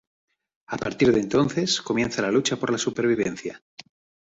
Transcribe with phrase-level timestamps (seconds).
[0.65, 3.61] A partir de entonces comienza la lucha por la supervivencia.